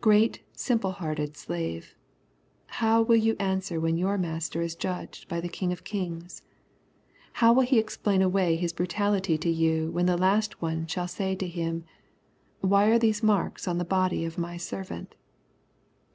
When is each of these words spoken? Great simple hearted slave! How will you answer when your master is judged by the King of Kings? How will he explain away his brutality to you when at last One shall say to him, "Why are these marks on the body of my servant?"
Great 0.00 0.42
simple 0.54 0.92
hearted 0.92 1.36
slave! 1.36 1.94
How 2.80 3.02
will 3.02 3.16
you 3.18 3.36
answer 3.38 3.78
when 3.78 3.98
your 3.98 4.16
master 4.16 4.62
is 4.62 4.74
judged 4.74 5.28
by 5.28 5.38
the 5.38 5.50
King 5.50 5.70
of 5.70 5.84
Kings? 5.84 6.40
How 7.44 7.52
will 7.52 7.62
he 7.64 7.78
explain 7.78 8.22
away 8.22 8.56
his 8.56 8.72
brutality 8.72 9.36
to 9.36 9.50
you 9.50 9.90
when 9.90 10.08
at 10.08 10.18
last 10.18 10.62
One 10.62 10.86
shall 10.86 11.08
say 11.08 11.34
to 11.36 11.46
him, 11.46 11.84
"Why 12.62 12.86
are 12.86 12.98
these 12.98 13.22
marks 13.22 13.68
on 13.68 13.76
the 13.76 13.84
body 13.84 14.24
of 14.24 14.38
my 14.38 14.56
servant?" 14.56 15.14